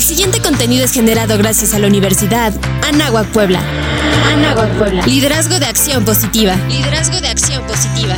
El 0.00 0.06
siguiente 0.06 0.40
contenido 0.40 0.82
es 0.82 0.92
generado 0.92 1.36
gracias 1.36 1.74
a 1.74 1.78
la 1.78 1.86
Universidad 1.86 2.54
Anáhuac 2.88 3.26
Puebla. 3.32 3.60
Anáhuac 4.32 4.70
Puebla. 4.78 5.04
Liderazgo 5.04 5.58
de 5.58 5.66
acción 5.66 6.06
positiva. 6.06 6.56
Liderazgo 6.70 7.20
de 7.20 7.28
acción 7.28 7.62
positiva. 7.66 8.16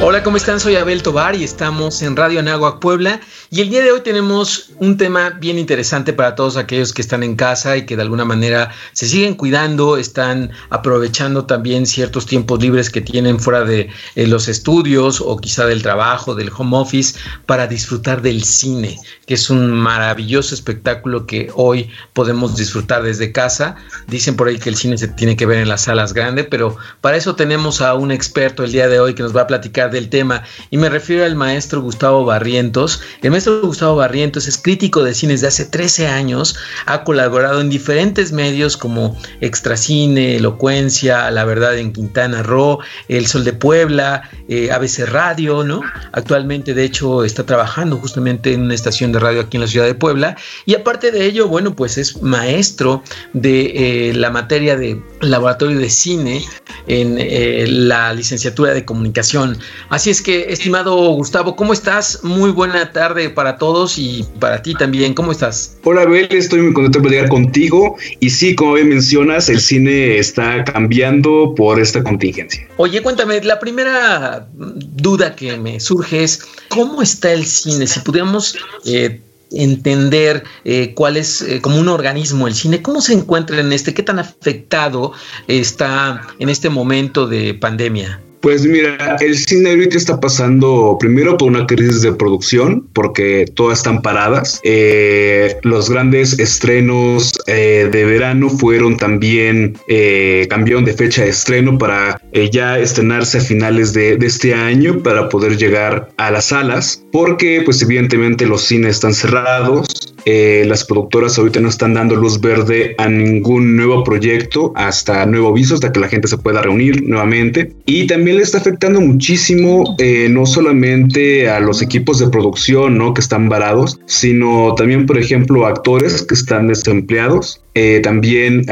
Hola, 0.00 0.24
¿cómo 0.24 0.38
están? 0.38 0.58
Soy 0.58 0.74
Abel 0.74 1.04
Tobar 1.04 1.36
y 1.36 1.44
estamos 1.44 2.02
en 2.02 2.16
Radio 2.16 2.40
Anáhuac 2.40 2.80
Puebla. 2.80 3.20
Y 3.54 3.60
el 3.60 3.70
día 3.70 3.84
de 3.84 3.92
hoy 3.92 4.00
tenemos 4.00 4.70
un 4.80 4.96
tema 4.96 5.30
bien 5.30 5.60
interesante 5.60 6.12
para 6.12 6.34
todos 6.34 6.56
aquellos 6.56 6.92
que 6.92 7.00
están 7.00 7.22
en 7.22 7.36
casa 7.36 7.76
y 7.76 7.86
que 7.86 7.94
de 7.94 8.02
alguna 8.02 8.24
manera 8.24 8.72
se 8.94 9.06
siguen 9.06 9.36
cuidando, 9.36 9.96
están 9.96 10.50
aprovechando 10.70 11.44
también 11.44 11.86
ciertos 11.86 12.26
tiempos 12.26 12.60
libres 12.60 12.90
que 12.90 13.00
tienen 13.00 13.38
fuera 13.38 13.62
de 13.62 13.90
eh, 14.16 14.26
los 14.26 14.48
estudios 14.48 15.20
o 15.20 15.36
quizá 15.36 15.66
del 15.66 15.82
trabajo, 15.82 16.34
del 16.34 16.50
home 16.52 16.76
office, 16.76 17.16
para 17.46 17.68
disfrutar 17.68 18.22
del 18.22 18.42
cine, 18.42 18.98
que 19.24 19.34
es 19.34 19.48
un 19.48 19.70
maravilloso 19.70 20.52
espectáculo 20.52 21.24
que 21.24 21.48
hoy 21.54 21.88
podemos 22.12 22.56
disfrutar 22.56 23.04
desde 23.04 23.30
casa. 23.30 23.76
Dicen 24.08 24.34
por 24.34 24.48
ahí 24.48 24.58
que 24.58 24.70
el 24.70 24.76
cine 24.76 24.98
se 24.98 25.06
tiene 25.06 25.36
que 25.36 25.46
ver 25.46 25.60
en 25.60 25.68
las 25.68 25.82
salas 25.82 26.12
grandes, 26.12 26.48
pero 26.50 26.76
para 27.00 27.16
eso 27.16 27.36
tenemos 27.36 27.80
a 27.80 27.94
un 27.94 28.10
experto 28.10 28.64
el 28.64 28.72
día 28.72 28.88
de 28.88 28.98
hoy 28.98 29.14
que 29.14 29.22
nos 29.22 29.36
va 29.36 29.42
a 29.42 29.46
platicar 29.46 29.92
del 29.92 30.08
tema. 30.08 30.42
Y 30.70 30.76
me 30.76 30.88
refiero 30.88 31.24
al 31.24 31.36
maestro 31.36 31.80
Gustavo 31.82 32.24
Barrientos. 32.24 33.00
Gustavo 33.46 33.96
Barrientos 33.96 34.48
es 34.48 34.58
crítico 34.58 35.02
de 35.02 35.14
cine 35.14 35.34
desde 35.34 35.48
hace 35.48 35.64
13 35.66 36.06
años. 36.06 36.56
Ha 36.86 37.04
colaborado 37.04 37.60
en 37.60 37.68
diferentes 37.68 38.32
medios 38.32 38.76
como 38.76 39.16
Extracine, 39.40 40.36
Elocuencia, 40.36 41.30
La 41.30 41.44
Verdad 41.44 41.76
en 41.78 41.92
Quintana 41.92 42.42
Roo, 42.42 42.78
El 43.08 43.26
Sol 43.26 43.44
de 43.44 43.52
Puebla, 43.52 44.28
eh, 44.48 44.70
ABC 44.70 45.06
Radio, 45.06 45.64
¿no? 45.64 45.82
Actualmente, 46.12 46.74
de 46.74 46.84
hecho, 46.84 47.24
está 47.24 47.44
trabajando 47.44 47.96
justamente 47.98 48.52
en 48.52 48.62
una 48.62 48.74
estación 48.74 49.12
de 49.12 49.18
radio 49.18 49.42
aquí 49.42 49.56
en 49.56 49.62
la 49.62 49.68
ciudad 49.68 49.86
de 49.86 49.94
Puebla. 49.94 50.36
Y 50.66 50.74
aparte 50.74 51.10
de 51.10 51.26
ello, 51.26 51.48
bueno, 51.48 51.74
pues 51.74 51.98
es 51.98 52.22
maestro 52.22 53.02
de 53.32 54.10
eh, 54.10 54.14
la 54.14 54.30
materia 54.30 54.76
de 54.76 55.02
laboratorio 55.20 55.78
de 55.78 55.90
cine 55.90 56.44
en 56.86 57.16
eh, 57.18 57.66
la 57.68 58.12
licenciatura 58.12 58.74
de 58.74 58.84
comunicación. 58.84 59.58
Así 59.88 60.10
es 60.10 60.22
que, 60.22 60.52
estimado 60.52 60.96
Gustavo, 61.12 61.56
¿cómo 61.56 61.72
estás? 61.72 62.22
Muy 62.22 62.50
buena 62.50 62.92
tarde 62.92 63.23
para 63.30 63.58
todos 63.58 63.98
y 63.98 64.24
para 64.40 64.62
ti 64.62 64.74
también. 64.74 65.14
¿Cómo 65.14 65.32
estás? 65.32 65.76
Hola, 65.84 66.02
Abel, 66.02 66.28
estoy 66.30 66.62
muy 66.62 66.72
contento 66.72 66.98
de 66.98 67.02
platicar 67.02 67.28
contigo. 67.28 67.96
Y 68.20 68.30
sí, 68.30 68.54
como 68.54 68.74
bien 68.74 68.88
mencionas, 68.88 69.48
el 69.48 69.60
cine 69.60 70.18
está 70.18 70.64
cambiando 70.64 71.54
por 71.56 71.80
esta 71.80 72.02
contingencia. 72.02 72.66
Oye, 72.76 73.02
cuéntame, 73.02 73.40
la 73.42 73.58
primera 73.58 74.46
duda 74.54 75.34
que 75.34 75.56
me 75.56 75.80
surge 75.80 76.24
es, 76.24 76.40
¿cómo 76.68 77.02
está 77.02 77.32
el 77.32 77.44
cine? 77.44 77.86
Si 77.86 78.00
pudiéramos... 78.00 78.56
Eh, 78.84 79.20
entender 79.56 80.42
eh, 80.64 80.94
cuál 80.94 81.16
es 81.16 81.42
eh, 81.42 81.60
como 81.60 81.78
un 81.78 81.88
organismo 81.88 82.48
el 82.48 82.54
cine, 82.54 82.82
cómo 82.82 83.00
se 83.00 83.12
encuentra 83.12 83.60
en 83.60 83.72
este, 83.72 83.94
qué 83.94 84.02
tan 84.02 84.18
afectado 84.18 85.12
está 85.46 86.26
en 86.38 86.48
este 86.48 86.70
momento 86.70 87.26
de 87.26 87.54
pandemia. 87.54 88.20
Pues 88.44 88.66
mira, 88.66 89.16
el 89.20 89.38
cine 89.38 89.70
ahorita 89.70 89.96
está 89.96 90.20
pasando 90.20 90.98
primero 91.00 91.38
por 91.38 91.48
una 91.48 91.66
crisis 91.66 92.02
de 92.02 92.12
producción, 92.12 92.86
porque 92.92 93.46
todas 93.54 93.78
están 93.78 94.02
paradas. 94.02 94.60
Eh, 94.64 95.56
los 95.62 95.88
grandes 95.88 96.38
estrenos 96.38 97.32
eh, 97.46 97.88
de 97.90 98.04
verano 98.04 98.50
fueron 98.50 98.98
también, 98.98 99.78
eh, 99.88 100.46
cambiaron 100.50 100.84
de 100.84 100.92
fecha 100.92 101.22
de 101.22 101.30
estreno 101.30 101.78
para 101.78 102.20
ya 102.52 102.78
estrenarse 102.78 103.38
a 103.38 103.40
finales 103.40 103.94
de, 103.94 104.18
de, 104.18 104.26
este 104.26 104.52
año 104.52 105.02
para 105.02 105.30
poder 105.30 105.56
llegar 105.56 106.10
a 106.18 106.30
las 106.30 106.44
salas, 106.44 107.02
porque 107.12 107.62
pues 107.64 107.80
evidentemente 107.80 108.44
los 108.44 108.64
cines 108.64 108.96
están 108.96 109.14
cerrados, 109.14 110.14
eh, 110.26 110.64
las 110.66 110.84
productoras 110.84 111.38
ahorita 111.38 111.60
no 111.60 111.68
están 111.68 111.94
dando 111.94 112.16
luz 112.16 112.40
verde 112.40 112.94
a 112.96 113.08
ningún 113.08 113.76
nuevo 113.76 114.02
proyecto 114.04 114.72
hasta 114.74 115.26
nuevo 115.26 115.48
aviso, 115.48 115.74
hasta 115.74 115.92
que 115.92 116.00
la 116.00 116.08
gente 116.08 116.28
se 116.28 116.38
pueda 116.38 116.62
reunir 116.62 117.02
nuevamente. 117.02 117.72
Y 117.84 118.06
también 118.06 118.33
está 118.42 118.58
afectando 118.58 119.00
muchísimo, 119.00 119.96
eh, 119.98 120.28
no 120.30 120.46
solamente 120.46 121.48
a 121.48 121.60
los 121.60 121.82
equipos 121.82 122.18
de 122.18 122.28
producción 122.28 122.98
¿no? 122.98 123.14
que 123.14 123.20
están 123.20 123.48
varados, 123.48 123.98
sino 124.06 124.74
también, 124.74 125.06
por 125.06 125.18
ejemplo, 125.18 125.66
actores 125.66 126.22
que 126.22 126.34
están 126.34 126.68
desempleados. 126.68 127.60
Eh, 127.76 127.98
también 128.04 128.64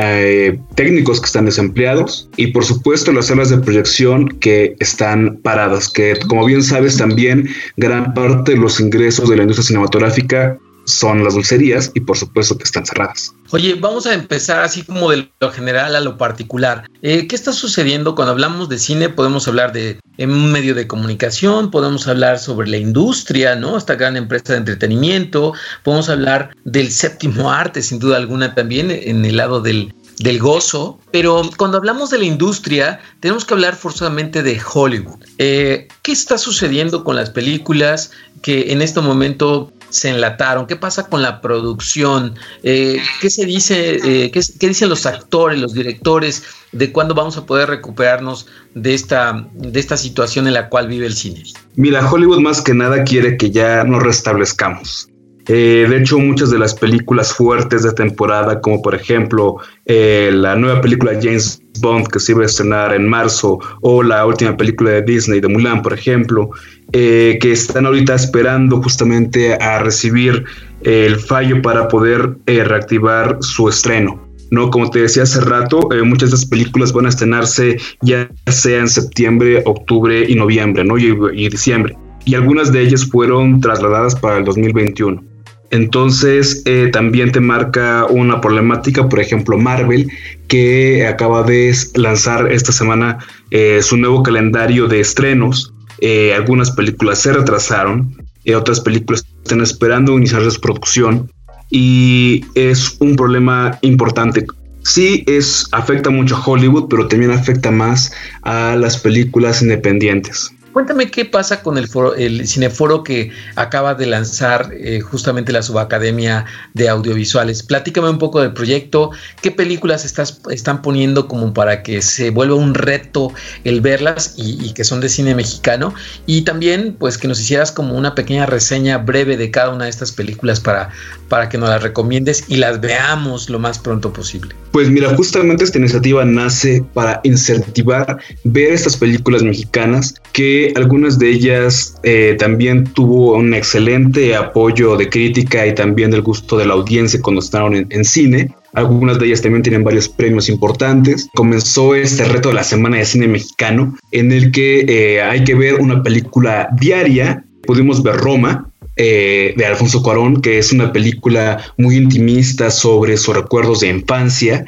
técnicos 0.76 1.18
que 1.18 1.26
están 1.26 1.46
desempleados 1.46 2.28
y 2.36 2.52
por 2.52 2.64
supuesto 2.64 3.10
las 3.10 3.26
salas 3.26 3.50
de 3.50 3.58
proyección 3.58 4.28
que 4.28 4.76
están 4.78 5.40
paradas, 5.42 5.88
que 5.88 6.16
como 6.28 6.44
bien 6.44 6.62
sabes 6.62 6.98
también 6.98 7.48
gran 7.76 8.14
parte 8.14 8.52
de 8.52 8.58
los 8.58 8.78
ingresos 8.78 9.28
de 9.28 9.34
la 9.34 9.42
industria 9.42 9.66
cinematográfica 9.66 10.56
son 10.84 11.24
las 11.24 11.34
dulcerías 11.34 11.90
y 11.94 12.00
por 12.00 12.16
supuesto 12.16 12.56
que 12.56 12.64
están 12.64 12.86
cerradas. 12.86 13.34
Oye, 13.50 13.74
vamos 13.74 14.06
a 14.06 14.14
empezar 14.14 14.62
así 14.62 14.82
como 14.82 15.10
de 15.10 15.30
lo 15.40 15.52
general 15.52 15.94
a 15.94 16.00
lo 16.00 16.16
particular. 16.16 16.88
Eh, 17.02 17.26
¿Qué 17.26 17.36
está 17.36 17.52
sucediendo 17.52 18.14
cuando 18.14 18.32
hablamos 18.32 18.68
de 18.68 18.78
cine? 18.78 19.08
Podemos 19.10 19.46
hablar 19.46 19.72
de 19.72 20.00
un 20.18 20.50
medio 20.50 20.74
de 20.74 20.86
comunicación, 20.86 21.70
podemos 21.70 22.08
hablar 22.08 22.38
sobre 22.38 22.68
la 22.68 22.78
industria, 22.78 23.54
¿no? 23.54 23.76
Esta 23.76 23.94
gran 23.96 24.16
empresa 24.16 24.52
de 24.54 24.60
entretenimiento, 24.60 25.52
podemos 25.82 26.08
hablar 26.08 26.54
del 26.64 26.90
séptimo 26.90 27.50
arte, 27.50 27.82
sin 27.82 27.98
duda 27.98 28.16
alguna 28.16 28.54
también, 28.54 28.90
en 28.90 29.24
el 29.24 29.36
lado 29.36 29.60
del, 29.60 29.94
del 30.18 30.38
gozo, 30.38 31.00
pero 31.10 31.42
cuando 31.56 31.78
hablamos 31.78 32.10
de 32.10 32.18
la 32.18 32.24
industria, 32.24 33.00
tenemos 33.20 33.44
que 33.44 33.54
hablar 33.54 33.74
forzosamente 33.74 34.42
de 34.42 34.60
Hollywood. 34.72 35.18
Eh, 35.38 35.88
¿Qué 36.02 36.12
está 36.12 36.38
sucediendo 36.38 37.04
con 37.04 37.16
las 37.16 37.30
películas 37.30 38.12
que 38.42 38.72
en 38.72 38.82
este 38.82 39.00
momento 39.00 39.72
se 39.92 40.08
enlataron? 40.08 40.66
¿Qué 40.66 40.76
pasa 40.76 41.06
con 41.08 41.22
la 41.22 41.40
producción? 41.40 42.34
Eh, 42.62 43.00
¿Qué 43.20 43.30
se 43.30 43.46
dice? 43.46 43.96
Eh, 43.96 44.30
qué, 44.30 44.40
qué, 44.58 44.68
dicen 44.68 44.88
los 44.88 45.06
actores, 45.06 45.60
los 45.60 45.74
directores 45.74 46.42
de 46.72 46.90
cuándo 46.90 47.14
vamos 47.14 47.36
a 47.36 47.46
poder 47.46 47.68
recuperarnos 47.68 48.46
de 48.74 48.94
esta, 48.94 49.46
de 49.52 49.78
esta 49.78 49.96
situación 49.96 50.46
en 50.46 50.54
la 50.54 50.68
cual 50.68 50.88
vive 50.88 51.06
el 51.06 51.14
cine? 51.14 51.44
Mira, 51.76 52.10
Hollywood 52.10 52.40
más 52.40 52.60
que 52.62 52.74
nada 52.74 53.04
quiere 53.04 53.36
que 53.36 53.50
ya 53.50 53.84
nos 53.84 54.02
restablezcamos. 54.02 55.08
Eh, 55.48 55.86
de 55.88 55.96
hecho, 55.98 56.18
muchas 56.18 56.50
de 56.50 56.58
las 56.58 56.74
películas 56.74 57.34
fuertes 57.34 57.82
de 57.82 57.92
temporada, 57.92 58.60
como 58.60 58.80
por 58.80 58.94
ejemplo 58.94 59.56
eh, 59.86 60.30
la 60.32 60.54
nueva 60.54 60.80
película 60.80 61.18
James 61.20 61.60
Bond 61.80 62.06
que 62.08 62.20
se 62.20 62.32
iba 62.32 62.42
a 62.42 62.46
estrenar 62.46 62.94
en 62.94 63.08
marzo, 63.08 63.58
o 63.80 64.02
la 64.02 64.24
última 64.24 64.56
película 64.56 64.90
de 64.90 65.02
Disney 65.02 65.40
de 65.40 65.48
Mulan, 65.48 65.82
por 65.82 65.92
ejemplo, 65.92 66.50
eh, 66.92 67.38
que 67.40 67.52
están 67.52 67.86
ahorita 67.86 68.14
esperando 68.14 68.80
justamente 68.82 69.54
a 69.54 69.80
recibir 69.80 70.44
el 70.82 71.16
fallo 71.16 71.60
para 71.62 71.88
poder 71.88 72.36
reactivar 72.46 73.38
su 73.40 73.68
estreno. 73.68 74.20
¿no? 74.50 74.70
Como 74.70 74.90
te 74.90 75.00
decía 75.00 75.22
hace 75.22 75.40
rato, 75.40 75.88
muchas 76.04 76.30
de 76.30 76.36
estas 76.36 76.50
películas 76.50 76.92
van 76.92 77.06
a 77.06 77.08
estrenarse 77.08 77.78
ya 78.02 78.28
sea 78.48 78.80
en 78.80 78.88
septiembre, 78.88 79.62
octubre 79.64 80.26
y 80.28 80.34
noviembre, 80.34 80.84
¿no? 80.84 80.98
Y, 80.98 81.16
y 81.32 81.48
diciembre. 81.48 81.96
Y 82.26 82.34
algunas 82.34 82.70
de 82.70 82.82
ellas 82.82 83.06
fueron 83.06 83.60
trasladadas 83.60 84.14
para 84.14 84.38
el 84.38 84.44
2021. 84.44 85.31
Entonces 85.72 86.62
eh, 86.66 86.90
también 86.92 87.32
te 87.32 87.40
marca 87.40 88.04
una 88.04 88.42
problemática, 88.42 89.08
por 89.08 89.20
ejemplo, 89.20 89.56
Marvel, 89.58 90.06
que 90.46 91.06
acaba 91.06 91.42
de 91.42 91.74
lanzar 91.94 92.52
esta 92.52 92.72
semana 92.72 93.18
eh, 93.50 93.80
su 93.82 93.96
nuevo 93.96 94.22
calendario 94.22 94.86
de 94.86 95.00
estrenos. 95.00 95.72
Eh, 95.98 96.34
algunas 96.34 96.70
películas 96.72 97.20
se 97.20 97.32
retrasaron, 97.32 98.14
otras 98.54 98.80
películas 98.80 99.24
están 99.42 99.62
esperando 99.62 100.18
iniciar 100.18 100.48
su 100.50 100.60
producción 100.60 101.30
y 101.70 102.44
es 102.54 102.96
un 103.00 103.16
problema 103.16 103.78
importante. 103.80 104.44
Sí, 104.82 105.24
es, 105.26 105.68
afecta 105.72 106.10
mucho 106.10 106.36
a 106.36 106.44
Hollywood, 106.44 106.88
pero 106.90 107.08
también 107.08 107.30
afecta 107.30 107.70
más 107.70 108.12
a 108.42 108.76
las 108.76 108.98
películas 108.98 109.62
independientes. 109.62 110.50
Cuéntame 110.72 111.10
qué 111.10 111.24
pasa 111.24 111.62
con 111.62 111.78
el, 111.78 111.88
foro, 111.88 112.14
el 112.14 112.46
cineforo 112.46 113.02
que 113.04 113.30
acaba 113.56 113.94
de 113.94 114.06
lanzar 114.06 114.70
eh, 114.72 115.00
justamente 115.00 115.52
la 115.52 115.62
Subacademia 115.62 116.46
de 116.74 116.88
Audiovisuales. 116.88 117.62
Platícame 117.62 118.08
un 118.08 118.18
poco 118.18 118.40
del 118.40 118.52
proyecto, 118.52 119.10
qué 119.40 119.50
películas 119.50 120.04
estás, 120.04 120.40
están 120.50 120.82
poniendo 120.82 121.28
como 121.28 121.52
para 121.52 121.82
que 121.82 122.02
se 122.02 122.30
vuelva 122.30 122.54
un 122.56 122.74
reto 122.74 123.32
el 123.64 123.80
verlas 123.80 124.34
y, 124.36 124.64
y, 124.64 124.72
que 124.72 124.84
son 124.84 125.00
de 125.00 125.08
cine 125.08 125.34
mexicano. 125.34 125.94
Y 126.26 126.42
también, 126.42 126.96
pues, 126.98 127.18
que 127.18 127.28
nos 127.28 127.40
hicieras 127.40 127.72
como 127.72 127.96
una 127.96 128.14
pequeña 128.14 128.46
reseña 128.46 128.98
breve 128.98 129.36
de 129.36 129.50
cada 129.50 129.70
una 129.70 129.84
de 129.84 129.90
estas 129.90 130.12
películas 130.12 130.60
para, 130.60 130.90
para 131.28 131.48
que 131.48 131.58
nos 131.58 131.68
las 131.68 131.82
recomiendes 131.82 132.44
y 132.48 132.56
las 132.56 132.80
veamos 132.80 133.50
lo 133.50 133.58
más 133.58 133.78
pronto 133.78 134.12
posible. 134.12 134.54
Pues 134.72 134.88
mira, 134.88 135.14
justamente 135.14 135.64
esta 135.64 135.78
iniciativa 135.78 136.24
nace 136.24 136.84
para 136.94 137.20
incentivar 137.24 138.18
ver 138.44 138.72
estas 138.72 138.96
películas 138.96 139.42
mexicanas 139.42 140.14
que 140.32 140.61
algunas 140.76 141.18
de 141.18 141.30
ellas 141.30 141.94
eh, 142.02 142.36
también 142.38 142.84
tuvo 142.84 143.34
un 143.36 143.54
excelente 143.54 144.34
apoyo 144.34 144.96
de 144.96 145.08
crítica 145.08 145.66
y 145.66 145.74
también 145.74 146.10
del 146.10 146.22
gusto 146.22 146.56
de 146.56 146.66
la 146.66 146.74
audiencia 146.74 147.20
cuando 147.20 147.40
estaban 147.40 147.86
en, 147.88 148.04
cine. 148.04 148.54
Algunas 148.74 149.18
de 149.18 149.26
ellas 149.26 149.42
también 149.42 149.62
tienen 149.62 149.84
varios 149.84 150.08
premios 150.08 150.48
importantes. 150.48 151.28
Comenzó 151.34 151.94
este 151.94 152.24
reto 152.24 152.48
de 152.48 152.54
la 152.54 152.64
Semana 152.64 152.98
de 152.98 153.04
Cine 153.04 153.28
Mexicano, 153.28 153.96
en 154.10 154.32
el 154.32 154.50
que 154.50 154.84
eh, 154.88 155.22
hay 155.22 155.44
que 155.44 155.54
ver 155.54 155.80
una 155.80 156.02
película 156.02 156.68
diaria. 156.80 157.44
Pudimos 157.64 158.02
ver 158.02 158.16
Roma, 158.16 158.70
eh, 158.96 159.54
de 159.56 159.66
Alfonso 159.66 160.02
Cuarón, 160.02 160.40
que 160.40 160.58
es 160.58 160.72
una 160.72 160.92
película 160.92 161.62
muy 161.78 161.96
intimista 161.96 162.70
sobre 162.70 163.16
sus 163.16 163.36
recuerdos 163.36 163.80
de 163.80 163.88
infancia, 163.88 164.64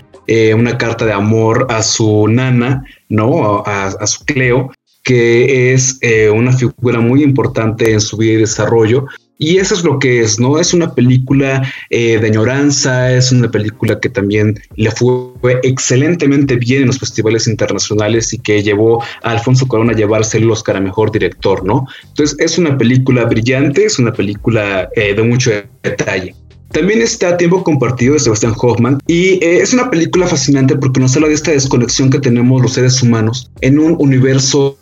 una 0.57 0.79
carta 0.79 1.05
de 1.05 1.13
amor 1.13 1.67
a 1.69 1.83
su 1.83 2.27
nana, 2.29 2.83
¿no? 3.11 3.63
A 3.67 4.07
su 4.07 4.25
Cleo, 4.25 4.71
que 5.05 5.73
es 5.75 5.99
eh, 6.01 6.31
una 6.31 6.53
figura 6.53 6.99
muy 6.99 7.23
importante 7.23 7.93
en 7.93 8.01
su 8.01 8.17
vida 8.17 8.33
y 8.33 8.37
desarrollo. 8.39 9.07
Y 9.37 9.59
eso 9.59 9.75
es 9.75 9.85
lo 9.85 9.99
que 9.99 10.21
es, 10.21 10.39
¿no? 10.39 10.59
Es 10.61 10.73
una 10.73 10.95
película 10.95 11.63
eh, 11.91 12.19
de 12.19 12.27
añoranza, 12.29 13.13
es 13.13 13.33
una 13.33 13.51
película 13.51 13.99
que 13.99 14.09
también 14.09 14.59
le 14.77 14.91
fue 14.93 15.61
excelentemente 15.65 16.57
bien 16.57 16.83
en 16.83 16.87
los 16.87 17.01
festivales 17.01 17.49
internacionales 17.49 18.33
y 18.33 18.39
que 18.39 18.63
llevó 18.63 19.03
a 19.23 19.33
Alfonso 19.33 19.67
Cuarón 19.67 19.91
a 19.91 19.95
llevarse 19.95 20.39
el 20.39 20.51
Oscar 20.51 20.77
a 20.77 20.81
Mejor 20.81 21.11
Director, 21.11 21.65
¿no? 21.65 21.85
Entonces 22.09 22.37
es 22.39 22.59
una 22.59 22.79
película 22.79 23.25
brillante, 23.25 23.85
es 23.85 23.99
una 23.99 24.13
película 24.13 24.89
eh, 24.95 25.15
de 25.15 25.23
mucho 25.23 25.51
detalle. 25.83 26.35
También 26.75 27.03
está 27.03 27.37
Tiempo 27.37 27.63
Compartido 27.63 28.15
de 28.15 28.19
Sebastián 28.19 28.53
Hoffman 28.61 28.99
y 29.07 29.35
eh, 29.45 29.61
es 29.63 29.73
una 29.73 29.89
película 29.91 30.27
fascinante 30.27 30.75
porque 30.75 30.99
nos 30.99 31.15
habla 31.15 31.29
de 31.29 31.35
esta 31.35 31.53
desconexión 31.53 32.11
que 32.11 32.19
tenemos 32.19 32.61
los 32.61 32.73
seres 32.73 33.01
humanos 33.01 33.49
en 33.61 33.79
un 33.79 33.95
universo 34.01 34.77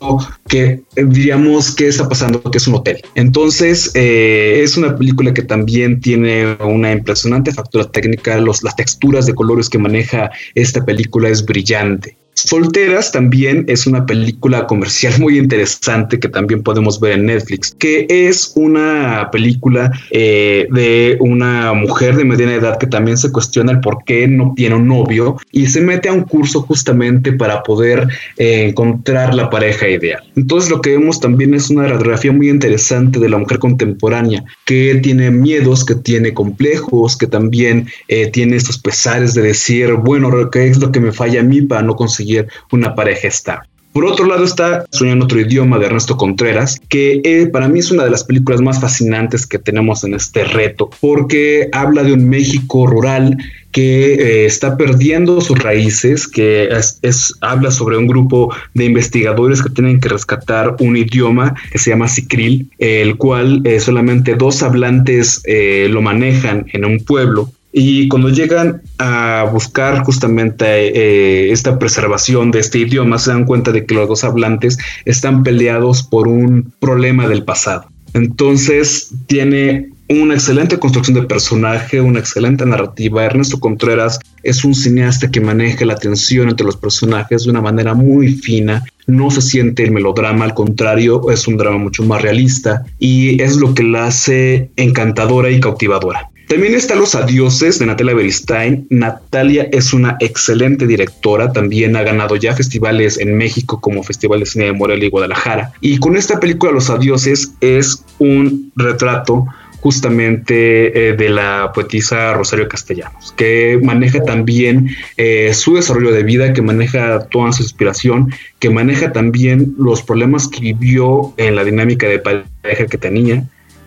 que 0.48 0.80
eh, 0.96 1.04
diríamos 1.06 1.74
que 1.74 1.88
está 1.88 2.08
pasando, 2.08 2.42
que 2.42 2.56
es 2.56 2.66
un 2.66 2.76
hotel. 2.76 3.02
Entonces 3.14 3.90
eh, 3.92 4.62
es 4.64 4.78
una 4.78 4.96
película 4.96 5.34
que 5.34 5.42
también 5.42 6.00
tiene 6.00 6.56
una 6.64 6.92
impresionante 6.92 7.52
factura 7.52 7.84
técnica, 7.84 8.38
los, 8.38 8.62
las 8.62 8.74
texturas 8.74 9.26
de 9.26 9.34
colores 9.34 9.68
que 9.68 9.76
maneja 9.76 10.30
esta 10.54 10.82
película 10.86 11.28
es 11.28 11.44
brillante. 11.44 12.16
Solteras 12.34 13.12
también 13.12 13.67
es 13.69 13.87
una 13.87 14.06
película 14.06 14.67
comercial 14.67 15.12
muy 15.20 15.38
interesante 15.38 16.19
que 16.19 16.29
también 16.29 16.62
podemos 16.62 16.99
ver 16.99 17.12
en 17.12 17.26
Netflix, 17.26 17.75
que 17.79 18.06
es 18.08 18.52
una 18.55 19.29
película 19.31 19.93
eh, 20.11 20.67
de 20.70 21.19
una 21.20 21.75
mujer 21.75 22.17
de 22.17 22.25
mediana 22.25 22.55
edad 22.55 22.79
que 22.79 22.87
también 22.87 23.19
se 23.19 23.31
cuestiona 23.31 23.73
el 23.73 23.81
por 23.81 24.05
qué 24.05 24.26
no 24.26 24.55
tiene 24.56 24.76
un 24.76 24.88
novio 24.88 25.37
y 25.50 25.67
se 25.67 25.82
mete 25.82 26.08
a 26.08 26.14
un 26.14 26.23
curso 26.23 26.62
justamente 26.62 27.32
para 27.32 27.62
poder 27.62 28.08
eh, 28.38 28.67
encontrar 28.69 29.35
la 29.35 29.50
pareja 29.50 29.88
ideal. 29.88 30.23
Entonces 30.35 30.70
lo 30.70 30.81
que 30.81 30.96
vemos 30.96 31.20
también 31.20 31.52
es 31.52 31.69
una 31.69 31.87
radiografía 31.87 32.32
muy 32.32 32.49
interesante 32.49 33.20
de 33.20 33.28
la 33.28 33.37
mujer 33.37 33.58
contemporánea 33.58 34.43
que 34.64 34.94
tiene 35.02 35.31
miedos, 35.31 35.85
que 35.85 35.96
tiene 35.96 36.32
complejos, 36.32 37.17
que 37.17 37.26
también 37.26 37.88
eh, 38.08 38.28
tiene 38.28 38.56
estos 38.56 38.78
pesares 38.78 39.35
de 39.35 39.43
decir, 39.43 39.93
bueno, 39.93 40.50
¿qué 40.50 40.69
es 40.69 40.78
lo 40.78 40.90
que 40.90 41.00
me 41.00 41.12
falla 41.12 41.40
a 41.40 41.44
mí 41.44 41.61
para 41.61 41.82
no 41.82 41.94
conseguir 41.94 42.21
una 42.70 42.94
pareja 42.94 43.28
estable. 43.28 43.72
Por 43.92 44.06
otro 44.06 44.24
lado 44.24 44.44
está 44.44 44.86
Soñando 44.90 45.26
otro 45.26 45.38
idioma 45.38 45.78
de 45.78 45.86
Ernesto 45.86 46.16
Contreras, 46.16 46.80
que 46.88 47.20
eh, 47.24 47.46
para 47.46 47.69
mí 47.69 47.80
es 47.80 47.90
una 47.90 48.04
de 48.04 48.10
las 48.10 48.24
películas 48.24 48.62
más 48.62 48.80
fascinantes 48.80 49.46
que 49.46 49.58
tenemos 49.58 50.02
en 50.02 50.14
este 50.14 50.44
reto, 50.44 50.88
porque 51.00 51.69
habla 51.72 52.02
de 52.02 52.14
un 52.14 52.26
México 52.26 52.86
rural 52.86 53.36
que 53.70 54.14
eh, 54.14 54.46
está 54.46 54.78
perdiendo 54.78 55.42
sus 55.42 55.58
raíces, 55.58 56.26
que 56.26 56.70
es, 57.02 57.34
habla 57.42 57.70
sobre 57.70 57.98
un 57.98 58.06
grupo 58.06 58.54
de 58.72 58.86
investigadores 58.86 59.62
que 59.62 59.70
tienen 59.70 60.00
que 60.00 60.08
rescatar 60.08 60.76
un 60.80 60.96
idioma 60.96 61.54
que 61.70 61.78
se 61.78 61.90
llama 61.90 62.08
Sicril, 62.08 62.70
el 62.78 63.16
cual 63.18 63.60
eh, 63.64 63.78
solamente 63.78 64.36
dos 64.36 64.62
hablantes 64.62 65.42
lo 65.88 66.00
manejan 66.00 66.64
en 66.72 66.86
un 66.86 66.98
pueblo 67.00 67.50
y 67.72 68.08
cuando 68.08 68.28
llegan 68.28 68.82
a 68.98 69.48
buscar 69.50 70.04
justamente 70.04 70.66
eh, 70.66 71.50
esta 71.52 71.78
preservación 71.78 72.50
de 72.50 72.60
este 72.60 72.80
idioma, 72.80 73.19
se 73.19 73.30
dan 73.30 73.46
cuenta 73.46 73.72
de 73.72 73.86
que 73.86 73.94
los 73.94 74.08
dos 74.08 74.24
hablantes 74.24 74.78
están 75.06 75.42
peleados 75.42 76.02
por 76.02 76.28
un 76.28 76.72
problema 76.80 77.26
del 77.28 77.44
pasado. 77.44 77.86
Entonces 78.14 79.10
tiene 79.26 79.88
una 80.08 80.34
excelente 80.34 80.78
construcción 80.78 81.14
de 81.14 81.22
personaje, 81.22 82.00
una 82.00 82.19
excelente 82.19 82.66
narrativa. 82.66 83.24
Ernesto 83.24 83.58
Contreras 83.58 84.18
es 84.42 84.64
un 84.64 84.75
cineasta 84.75 85.30
que 85.30 85.40
maneja 85.40 85.86
la 85.86 85.96
tensión 85.96 86.50
entre 86.50 86.66
los 86.66 86.76
personajes 86.76 87.44
de 87.44 87.50
una 87.50 87.62
manera 87.62 87.94
muy 87.94 88.34
fina. 88.34 88.84
No 89.06 89.30
se 89.30 89.40
siente 89.40 89.84
el 89.84 89.92
melodrama, 89.92 90.44
al 90.44 90.52
contrario, 90.52 91.30
es 91.30 91.48
un 91.48 91.56
drama 91.56 91.78
mucho 91.78 92.02
más 92.04 92.20
realista 92.20 92.84
y 92.98 93.40
es 93.40 93.56
lo 93.56 93.72
que 93.72 93.84
la 93.84 94.06
hace 94.06 94.70
encantadora 94.76 95.50
y 95.50 95.60
cautivadora. 95.60 96.31
También 96.52 96.75
está 96.75 96.94
Los 96.94 97.14
Adioses 97.14 97.78
de 97.78 97.87
Natalia 97.87 98.12
Beristain. 98.12 98.87
Natalia 98.90 99.70
es 99.72 99.94
una 99.94 100.19
excelente 100.20 100.87
directora, 100.87 101.50
también 101.50 101.96
ha 101.96 102.02
ganado 102.02 102.37
ya 102.37 102.54
festivales 102.54 103.16
en 103.16 103.38
México 103.38 103.81
como 103.81 104.02
Festival 104.02 104.40
de 104.40 104.44
Cine 104.44 104.66
de 104.66 104.72
Morelia 104.75 105.06
y 105.06 105.10
Guadalajara. 105.10 105.72
Y 105.81 105.96
con 105.96 106.14
esta 106.14 106.38
película 106.38 106.70
Los 106.70 106.90
Adioses 106.90 107.54
es 107.62 108.04
un 108.19 108.70
retrato 108.76 109.46
justamente 109.81 111.08
eh, 111.08 111.14
de 111.14 111.31
la 111.31 111.72
poetisa 111.75 112.34
Rosario 112.34 112.69
Castellanos, 112.69 113.32
que 113.34 113.81
maneja 113.82 114.22
también 114.22 114.90
eh, 115.16 115.54
su 115.54 115.76
desarrollo 115.76 116.12
de 116.12 116.22
vida, 116.22 116.52
que 116.52 116.60
maneja 116.60 117.28
toda 117.31 117.52
su 117.52 117.62
inspiración, 117.62 118.31
que 118.58 118.69
maneja 118.69 119.10
también 119.10 119.75
los 119.78 120.02
problemas 120.02 120.49
que 120.49 120.60
vivió 120.60 121.32
en 121.38 121.56
la 121.56 121.64
dinámica 121.64 122.06
de 122.08 122.19
pareja 122.19 122.87
que 122.90 122.99
tenía, 122.99 123.43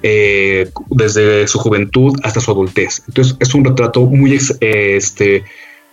eh, 0.07 0.69
desde 0.91 1.47
su 1.47 1.57
juventud 1.57 2.13
hasta 2.21 2.39
su 2.39 2.51
adultez. 2.51 3.01
Entonces 3.07 3.35
es 3.39 3.55
un 3.55 3.65
retrato 3.65 4.01
muy 4.01 4.39
este, 4.61 5.43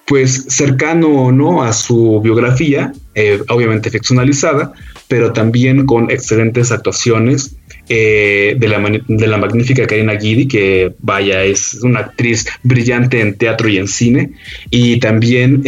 pues 0.07 0.45
cercano 0.51 1.33
¿no? 1.33 1.63
a 1.63 1.73
su 1.73 2.21
biografía, 2.21 2.93
eh, 3.15 3.41
obviamente 3.49 3.89
ficcionalizada, 3.89 4.75
pero 5.09 5.33
también 5.33 5.87
con 5.87 6.11
excelentes 6.11 6.73
actuaciones 6.73 7.57
eh, 7.89 8.55
de, 8.59 8.69
la, 8.69 8.83
de 9.09 9.27
la 9.27 9.39
magnífica 9.39 9.87
Karina 9.87 10.13
Guidi, 10.13 10.47
que 10.47 10.93
vaya, 10.99 11.43
es 11.45 11.79
una 11.83 12.01
actriz 12.01 12.47
brillante 12.63 13.19
en 13.19 13.39
teatro 13.39 13.67
y 13.71 13.79
en 13.79 13.89
cine, 13.89 14.33
y 14.69 15.01
también 15.01 15.65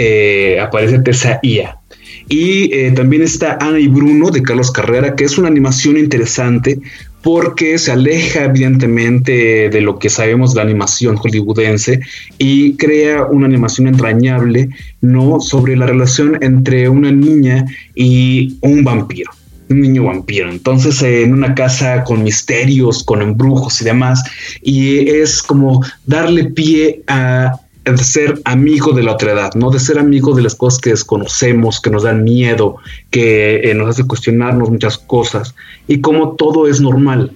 aparece 0.61 0.99
Tessa 0.99 1.41
Ia, 1.43 1.79
y 2.29 2.91
también 2.91 3.23
está 3.23 3.56
Ana 3.58 3.79
y 3.79 3.88
Bruno 3.88 4.31
de 4.31 4.43
Carlos 4.43 4.70
Carrera, 4.70 5.17
que 5.17 5.25
es 5.25 5.38
una 5.38 5.49
animación 5.49 5.96
interesante 5.96 6.79
porque 7.25 7.79
se 7.79 7.91
aleja 7.91 8.44
evidentemente 8.44 9.71
de 9.71 9.81
lo 9.81 9.99
que 9.99 10.11
sabemos 10.11 10.53
de 10.53 10.56
la 10.56 10.62
animación 10.62 11.17
hollywoodense 11.17 12.00
y 12.38 12.75
crea 12.76 13.25
una 13.25 13.47
animación 13.47 13.88
entrañable, 13.88 14.69
¿no? 15.00 15.41
Sobre 15.41 15.75
la 15.75 15.87
relación 15.87 16.38
entre 16.43 16.88
una 16.88 17.11
niña 17.11 17.65
y 17.94 18.59
un 18.61 18.85
vampiro 18.85 19.31
un 19.71 19.81
niño 19.81 20.05
vampiro. 20.05 20.50
Entonces, 20.50 21.00
en 21.00 21.32
una 21.32 21.55
casa 21.55 22.05
con 22.05 22.23
misterios, 22.23 23.03
con 23.03 23.23
embrujos 23.23 23.81
y 23.81 23.85
demás, 23.85 24.23
y 24.62 25.09
es 25.09 25.43
como 25.43 25.82
darle 26.05 26.44
pie 26.44 27.03
a 27.06 27.58
de 27.84 27.98
ser 27.98 28.41
amigo 28.44 28.93
de 28.93 29.03
la 29.03 29.12
otra 29.12 29.32
edad, 29.32 29.55
¿no? 29.55 29.70
De 29.70 29.79
ser 29.79 29.98
amigo 29.98 30.34
de 30.34 30.43
las 30.43 30.55
cosas 30.55 30.81
que 30.81 30.91
desconocemos, 30.91 31.81
que 31.81 31.91
nos 31.91 32.05
dan 32.05 32.24
miedo, 32.24 32.76
que 33.10 33.70
eh, 33.70 33.74
nos 33.74 33.91
hace 33.91 34.06
cuestionarnos 34.06 34.70
muchas 34.70 34.96
cosas 34.96 35.55
y 35.86 36.00
como 36.00 36.32
todo 36.32 36.67
es 36.67 36.81
normal. 36.81 37.32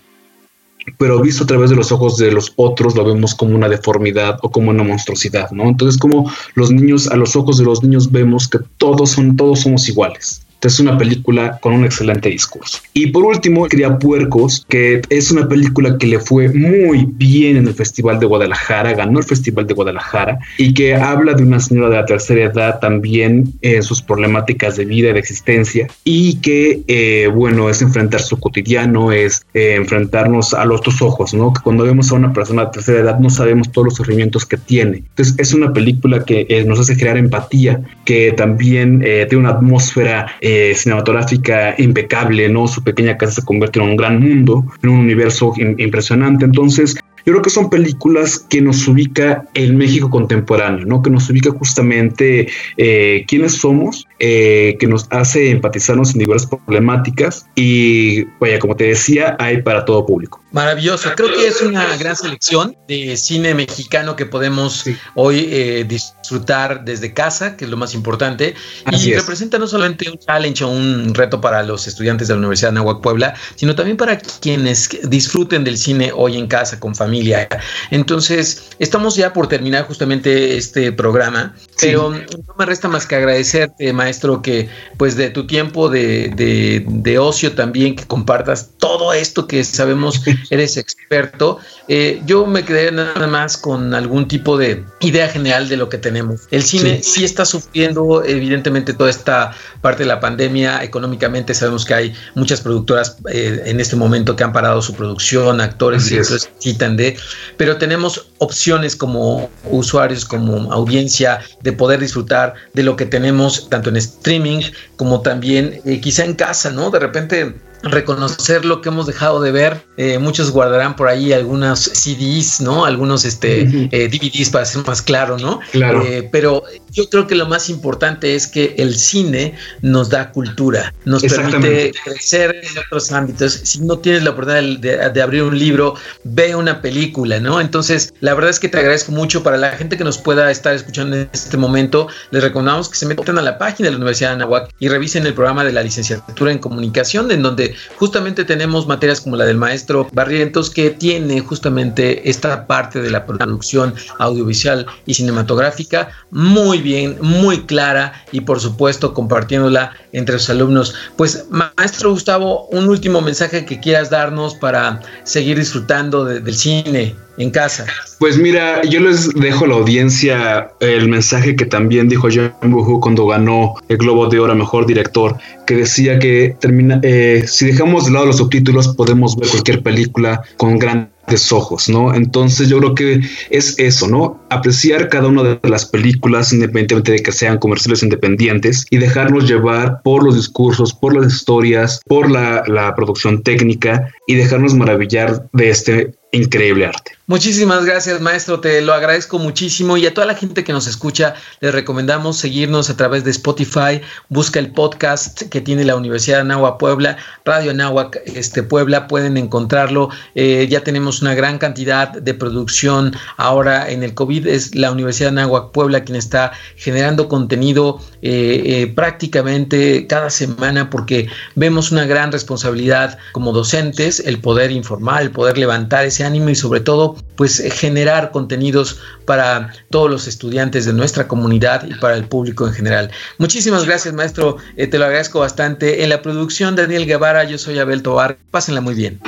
Pero 0.97 1.21
visto 1.21 1.45
a 1.45 1.47
través 1.47 1.69
de 1.69 1.77
los 1.77 1.93
ojos 1.93 2.17
de 2.17 2.33
los 2.33 2.55
otros 2.57 2.97
lo 2.97 3.05
vemos 3.05 3.35
como 3.35 3.55
una 3.55 3.69
deformidad 3.69 4.39
o 4.41 4.51
como 4.51 4.71
una 4.71 4.83
monstruosidad, 4.83 5.51
¿no? 5.51 5.65
Entonces 5.65 6.01
como 6.01 6.31
los 6.55 6.71
niños, 6.71 7.09
a 7.09 7.17
los 7.17 7.37
ojos 7.37 7.59
de 7.59 7.65
los 7.65 7.83
niños 7.83 8.11
vemos 8.11 8.49
que 8.49 8.59
todos 8.79 9.11
son, 9.11 9.37
todos 9.37 9.61
somos 9.61 9.87
iguales 9.89 10.48
es 10.67 10.81
una 10.81 10.99
película 10.99 11.59
con 11.61 11.73
un 11.73 11.85
excelente 11.85 12.29
discurso. 12.29 12.79
Y 12.93 13.09
por 13.09 13.25
último, 13.25 13.67
Cría 13.69 13.99
Puercos, 13.99 14.65
que 14.69 15.03
es 15.09 15.31
una 15.31 15.49
película 15.49 15.97
que 15.99 16.07
le 16.07 16.19
fue 16.19 16.49
muy 16.49 17.07
bien 17.07 17.57
en 17.57 17.69
el 17.69 17.75
Festival 17.75 18.19
de 18.19 18.27
Guadalajara, 18.27 18.95
ganó 18.95 19.21
el 19.21 19.25
Festival 19.25 19.67
de 19.67 19.75
Guadalajara, 19.75 20.39
y 20.57 20.75
que 20.75 20.95
habla 20.97 21.35
de 21.35 21.43
una 21.43 21.61
señora 21.61 21.91
de 21.91 21.97
la 21.97 22.07
tercera 22.07 22.45
edad 22.45 22.81
también 22.81 23.55
en 23.63 23.83
sus 23.83 24.03
problemáticas 24.03 24.77
de 24.77 24.85
vida 24.85 25.11
y 25.11 25.13
de 25.13 25.19
existencia, 25.19 25.87
y 26.05 26.37
que, 26.37 26.83
eh, 26.89 27.29
bueno, 27.33 27.71
es 27.71 27.83
enfrentar 27.83 28.21
su 28.21 28.39
cotidiano, 28.39 29.13
es 29.13 29.47
eh, 29.55 29.75
enfrentarnos 29.77 30.55
a 30.55 30.65
los 30.65 30.83
dos 30.83 31.01
ojos, 31.03 31.35
¿no? 31.35 31.53
Que 31.53 31.63
cuando 31.63 31.85
vemos 31.85 32.11
a 32.11 32.17
una 32.17 32.33
persona 32.33 32.65
de 32.65 32.71
tercera 32.73 33.01
edad 33.01 33.19
no 33.21 33.31
sabemos 33.31 33.71
todos 33.71 33.87
los 33.87 33.95
sufrimientos 33.95 34.45
que 34.45 34.57
tiene. 34.57 34.99
Entonces, 34.99 35.35
es 35.39 35.55
una 35.55 35.73
película 35.73 36.25
que 36.25 36.47
eh, 36.49 36.65
nos 36.65 36.81
hace 36.81 36.97
crear 36.97 37.17
empatía, 37.17 37.81
que 38.05 38.33
también 38.33 39.01
tiene 39.01 39.37
una 39.37 39.51
atmósfera 39.51 40.27
eh, 40.51 40.75
cinematográfica 40.75 41.75
impecable, 41.77 42.49
¿no? 42.49 42.67
Su 42.67 42.83
pequeña 42.83 43.19
casa 43.19 43.43
se 43.43 43.45
convierte 43.45 43.81
en 43.81 43.85
un 43.85 43.97
gran 43.97 44.19
mundo, 44.19 44.65
en 44.83 44.89
un 44.89 45.01
universo 45.01 45.53
impresionante. 45.59 46.47
Entonces, 46.47 46.95
yo 46.95 47.35
creo 47.35 47.43
que 47.43 47.51
son 47.51 47.69
películas 47.69 48.39
que 48.49 48.63
nos 48.63 48.89
ubica 48.89 49.45
el 49.53 49.75
México 49.75 50.09
contemporáneo, 50.09 50.87
¿no? 50.87 51.03
Que 51.03 51.11
nos 51.11 51.29
ubica 51.29 51.51
justamente 51.51 52.49
eh, 52.79 53.27
quiénes 53.29 53.57
somos 53.57 54.08
eh, 54.21 54.77
que 54.81 54.87
nos 54.87 55.07
hace 55.11 55.51
empatizarnos 55.51 56.13
en 56.13 56.21
diversas 56.21 56.51
problemáticas 56.51 57.47
y, 57.55 58.25
vaya, 58.41 58.59
como 58.59 58.75
te 58.75 58.85
decía, 58.85 59.37
hay 59.39 59.63
para 59.63 59.85
todo 59.85 60.05
público. 60.07 60.43
Maravilloso, 60.51 61.11
creo 61.15 61.29
que 61.29 61.47
es 61.47 61.61
una 61.61 61.97
gran 61.99 62.17
selección 62.17 62.75
de 62.89 63.17
cine 63.19 63.55
mexicano 63.55 64.17
que 64.17 64.25
podemos 64.25 64.85
hoy 65.15 65.47
eh, 65.51 65.85
disfrutar 65.87 66.85
desde 66.85 67.13
casa, 67.13 67.57
que 67.57 67.67
es 67.67 67.71
lo 67.71 67.77
más 67.77 67.95
importante, 67.95 68.55
y 68.91 69.13
representa 69.13 69.59
no 69.59 69.67
solamente 69.67 70.11
un 70.11 70.19
challenge 70.19 70.65
o 70.65 70.69
un 70.69 71.15
reto 71.15 71.41
para 71.41 71.63
los 71.63 71.87
estudiantes 71.87 72.29
de 72.29 72.35
la 72.35 72.39
Universidad 72.39 72.71
de 72.71 72.77
Nahuac 72.77 73.03
Puebla, 73.03 73.35
sino 73.57 73.75
también 73.75 73.99
para 73.99 74.19
quienes 74.19 74.89
disfruten 75.05 75.65
del 75.65 75.77
cine 75.77 76.11
hoy 76.15 76.39
en 76.39 76.47
casa 76.47 76.81
con 76.81 76.95
familia. 76.95 77.47
Entonces, 77.91 78.71
estamos 78.79 79.17
ya 79.17 79.35
por 79.35 79.49
terminar 79.49 79.87
justamente 79.87 80.57
este 80.57 80.93
programa, 80.93 81.55
pero 81.79 82.11
no 82.11 82.55
me 82.59 82.65
resta 82.65 82.89
más 82.89 83.07
que 83.07 83.17
agradecerte, 83.17 83.93
maestro, 83.93 84.08
que 84.43 84.69
pues 84.97 85.17
de 85.17 85.31
tu 85.31 85.47
tiempo 85.47 85.89
de, 85.89 86.29
de, 86.29 86.85
de 86.87 87.19
ocio 87.19 87.55
también, 87.55 87.97
que 87.97 88.05
compartas 88.05 88.71
todo 88.89 89.13
esto 89.13 89.47
que 89.47 89.63
sabemos 89.65 90.23
eres 90.51 90.79
experto. 90.79 91.59
Eh, 91.89 92.23
yo 92.25 92.47
me 92.47 92.65
quedé 92.65 92.91
nada 92.91 93.27
más 93.27 93.59
con 93.59 93.95
algún 93.95 94.27
tipo 94.27 94.57
de 94.57 94.83
idea 95.01 95.29
general 95.29 95.69
de 95.69 95.77
lo 95.77 95.91
que 95.91 95.99
tenemos. 95.99 96.49
El 96.51 96.63
cine 96.63 97.03
sí, 97.03 97.23
está 97.23 97.45
sufriendo 97.45 98.25
evidentemente 98.25 98.95
toda 98.95 99.11
esta 99.11 99.53
parte 99.83 100.05
de 100.05 100.09
la 100.09 100.21
pandemia. 100.21 100.83
Económicamente 100.83 101.53
sabemos 101.53 101.85
que 101.85 101.95
hay 101.95 102.15
muchas 102.35 102.63
productoras 102.63 103.19
eh, 103.31 103.63
en 103.67 103.79
este 103.79 103.95
momento 103.95 104.35
que 104.37 104.45
han 104.45 104.55
parado 104.55 104.81
su 104.81 104.95
producción, 104.95 105.61
actores 105.61 106.11
y 106.11 106.17
necesitan 106.17 106.97
de, 106.97 107.19
pero 107.59 107.77
tenemos 107.77 108.31
opciones 108.39 108.97
como 108.97 109.51
usuarios, 109.65 110.25
como 110.25 110.73
audiencia, 110.73 111.41
de 111.61 111.73
poder 111.73 112.01
disfrutar 112.01 112.55
de 112.73 112.83
lo 112.83 112.97
que 112.97 113.05
tenemos 113.05 113.69
tanto 113.69 113.91
en 113.91 113.99
streaming 113.99 114.63
como 114.97 115.21
también 115.21 115.81
eh, 115.85 116.01
quizá 116.01 116.25
en 116.25 116.35
casa, 116.35 116.71
¿no? 116.71 116.91
De 116.91 116.99
repente 116.99 117.55
reconocer 117.83 118.65
lo 118.65 118.81
que 118.81 118.89
hemos 118.89 119.07
dejado 119.07 119.41
de 119.41 119.53
ver. 119.53 119.87
Eh, 119.97 120.19
muchos 120.19 120.51
guardarán 120.51 120.97
por 120.97 121.09
ahí 121.09 121.33
algunos 121.33 121.81
CDs, 121.81 122.61
¿no? 122.61 122.85
Algunos 122.85 123.25
este, 123.25 123.63
eh, 123.93 124.09
DVDs 124.09 124.51
para 124.51 124.65
ser 124.65 124.87
más 124.87 125.03
claro, 125.03 125.39
¿no? 125.39 125.61
Claro. 125.73 126.03
Eh, 126.05 126.29
pero 126.31 126.65
yo 126.93 127.09
creo 127.09 127.27
que 127.27 127.35
lo 127.35 127.47
más 127.47 127.69
importante 127.69 128.35
es 128.35 128.47
que 128.47 128.75
el 128.79 128.97
cine 128.97 129.55
nos 129.83 130.11
da 130.11 130.31
cultura, 130.31 130.93
nos 131.05 131.23
permite 131.23 131.93
crecer 132.05 132.61
en 132.63 132.79
otros 132.79 133.13
ámbitos. 133.13 133.53
Si 133.65 133.81
no 133.81 133.99
tienes 133.99 134.23
la 134.23 134.31
oportunidad 134.31 135.11
de, 135.11 135.23
abrir 135.23 135.43
un 135.43 135.59
libro, 135.59 135.95
ve 136.25 136.55
una 136.55 136.81
película, 136.81 137.41
¿no? 137.41 137.61
Entonces, 137.61 138.13
la 138.21 138.35
verdad 138.35 138.51
es 138.51 138.61
que 138.61 138.69
te 138.69 138.79
agradezco 138.79 139.13
mucho 139.13 139.43
para 139.43 139.57
la 139.57 139.73
gente 139.73 139.97
que 139.97 140.05
nos 140.05 140.19
pueda 140.19 140.51
estar 140.51 140.75
escuchando 140.75 141.17
en 141.17 141.29
este 141.33 141.57
momento. 141.57 142.09
Les 142.31 142.43
recomendamos 142.43 142.89
que 142.89 142.97
se 142.97 143.07
metan 143.07 143.39
a 143.39 143.43
la 143.43 143.59
página 143.59 143.87
de 143.87 143.93
la 143.93 143.97
Universidad 143.97 144.31
de 144.31 144.35
Anahuac 144.37 144.71
y 144.79 144.89
revisen 144.89 145.27
el 145.27 145.35
programa 145.35 145.65
de 145.65 145.73
la 145.73 145.83
licenciatura 145.83 146.53
en 146.53 146.59
comunicación, 146.59 147.31
en 147.31 147.43
donde 147.43 147.75
justamente 147.97 148.45
tenemos 148.45 148.87
materias 148.87 149.21
como 149.21 149.37
la 149.37 149.45
del 149.45 149.57
maestro 149.57 150.09
Barrientos, 150.13 150.71
que 150.71 150.91
tiene 150.91 151.41
justamente 151.41 152.29
esta 152.29 152.67
parte 152.67 153.03
de 153.03 153.11
la 153.11 153.27
producción 153.27 153.95
audiovisual 154.19 154.87
y 155.07 155.15
cinematográfica 155.15 156.09
muy 156.31 156.81
bien, 156.83 156.88
muy 157.21 157.63
clara 157.63 158.13
y 158.33 158.41
por 158.41 158.61
supuesto 158.61 159.15
compartiéndola 159.15 159.93
entre 160.13 160.35
los 160.35 160.51
alumnos. 160.51 160.95
Pues 161.17 161.47
maestro 161.51 162.11
Gustavo, 162.11 162.67
un 162.67 162.89
último 162.89 163.21
mensaje 163.21 163.65
que 163.65 163.81
quieras 163.81 164.11
darnos 164.11 164.55
para 164.55 165.01
seguir 165.25 165.59
disfrutando 165.59 166.25
del 166.25 166.55
cine 166.55 167.15
en 167.39 167.51
casa. 167.51 167.87
Pues 168.19 168.37
mira, 168.37 168.83
yo 168.83 169.01
les 169.01 169.33
dejo 169.35 169.65
a 169.65 169.69
la 169.69 169.75
audiencia 169.75 170.71
el 170.81 171.09
mensaje 171.09 171.55
que 171.55 171.67
también 171.67 172.09
dijo 172.09 172.29
Jean 172.29 172.53
Buhu 172.63 173.01
cuando 173.01 173.27
ganó 173.27 173.75
el 173.89 173.97
Globo 173.97 174.27
de 174.27 174.41
Oro 174.41 174.55
Mejor 174.55 174.87
Director, 174.87 175.37
que 175.67 175.77
decía 175.77 176.19
que 176.19 176.57
termina, 176.61 177.01
eh, 177.05 177.45
si 177.47 177.67
dejamos 177.67 178.07
de 178.07 178.13
lado 178.13 178.27
los 178.27 178.39
subtítulos 178.39 178.89
podemos 178.89 179.37
ver 179.37 179.49
cualquier 179.49 179.83
película 179.83 180.43
con 180.57 180.79
gran 180.79 181.11
ojos, 181.53 181.89
¿no? 181.89 182.15
Entonces 182.15 182.69
yo 182.69 182.79
creo 182.79 182.95
que 182.95 183.21
es 183.51 183.79
eso, 183.79 184.09
¿no? 184.09 184.41
Apreciar 184.51 185.09
cada 185.09 185.29
una 185.29 185.43
de 185.43 185.69
las 185.69 185.87
películas 185.87 186.53
independientemente 186.53 187.13
de 187.13 187.23
que 187.23 187.33
sean 187.33 187.59
comerciales 187.59 188.03
independientes 188.03 188.87
y 188.91 188.99
dejarnos 188.99 189.49
llevar 189.49 190.01
por 190.03 190.25
los 190.25 190.37
discursos, 190.37 190.95
por 190.95 191.15
las 191.15 191.33
historias, 191.33 192.01
por 192.07 192.31
la, 192.31 192.63
la 192.67 192.95
producción 192.95 193.43
técnica 193.43 194.13
y 194.27 194.35
dejarnos 194.35 194.75
maravillar 194.75 195.49
de 195.53 195.71
este 195.71 196.15
increíble 196.33 196.87
arte. 196.87 197.18
Muchísimas 197.29 197.85
gracias, 197.85 198.23
maestro. 198.23 198.59
Te 198.59 198.81
lo 198.81 198.95
agradezco 198.95 199.39
muchísimo. 199.39 199.99
Y 199.99 200.07
a 200.07 200.15
toda 200.15 200.27
la 200.27 200.35
gente 200.35 200.65
que 200.65 200.73
nos 200.73 200.87
escucha, 200.87 201.35
les 201.61 201.75
recomendamos 201.75 202.39
seguirnos 202.39 202.89
a 202.89 202.97
través 202.97 203.23
de 203.23 203.33
Spotify. 203.33 204.01
Busca 204.31 204.59
el 204.59 204.73
podcast 204.73 205.43
que 205.43 205.61
tiene 205.61 205.85
la 205.85 205.95
Universidad 205.95 206.39
de 206.39 206.41
Anáhuac 206.41 206.79
Puebla, 206.79 207.19
Radio 207.45 207.73
Anáhuac 207.73 208.23
este, 208.25 208.63
Puebla. 208.63 209.09
Pueden 209.09 209.37
encontrarlo. 209.37 210.09
Eh, 210.37 210.69
ya 210.71 210.83
tenemos 210.83 211.21
una 211.21 211.35
gran 211.35 211.59
cantidad 211.59 212.09
de 212.09 212.33
producción. 212.33 213.15
Ahora 213.37 213.91
en 213.91 214.03
el 214.03 214.15
COVID 214.15 214.47
es 214.47 214.75
la 214.75 214.91
Universidad 214.91 215.31
de 215.31 215.43
Anáhuac 215.43 215.73
Puebla 215.73 216.05
quien 216.05 216.17
está 216.17 216.53
generando 216.77 217.29
contenido 217.29 218.01
eh, 218.23 218.63
eh, 218.65 218.87
prácticamente 218.87 220.07
cada 220.07 220.31
semana 220.31 220.89
porque 220.89 221.29
vemos 221.57 221.93
una 221.93 222.07
gran 222.07 222.33
responsabilidad 222.33 223.19
como 223.33 223.53
docentes, 223.53 224.19
el 224.21 224.41
poder 224.41 224.71
informar, 224.71 225.21
el 225.21 225.31
poder 225.31 225.59
levantar 225.59 226.07
ese 226.07 226.25
ánimo 226.25 226.49
y 226.49 226.55
sobre 226.55 226.81
todo 226.81 227.18
pues 227.37 227.63
generar 227.73 228.31
contenidos 228.31 228.99
para 229.25 229.73
todos 229.91 230.11
los 230.11 230.27
estudiantes 230.27 230.85
de 230.87 230.93
nuestra 230.93 231.29
comunidad 231.29 231.87
y 231.87 231.95
para 231.95 232.17
el 232.17 232.25
público 232.25 232.67
en 232.67 232.75
general. 232.75 233.11
Muchísimas 233.39 233.85
gracias 233.85 234.15
maestro, 234.15 234.57
eh, 234.77 234.87
te 234.87 234.99
lo 234.99 235.05
agradezco 235.05 235.41
bastante. 235.41 236.03
En 236.03 236.11
la 236.11 236.23
producción 236.23 236.77
Daniel 236.77 237.07
Guevara, 237.07 237.45
yo 237.45 237.59
soy 237.59 237.79
Abel 237.79 238.03
Tobar, 238.03 238.39
pásenla 238.51 238.81
muy 238.81 238.95
bien. 238.95 239.21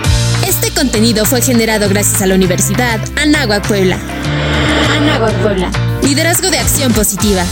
Este 0.46 0.70
contenido 0.72 1.24
fue 1.24 1.42
generado 1.42 1.88
gracias 1.88 2.22
a 2.22 2.26
la 2.26 2.34
Universidad 2.34 3.00
Anáhuac 3.16 3.66
Puebla. 3.66 3.98
Anáhuac 4.96 5.34
Puebla. 5.42 5.70
Liderazgo 6.02 6.50
de 6.50 6.58
acción 6.58 6.92
positiva. 6.92 7.44